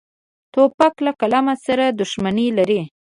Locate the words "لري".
2.57-2.81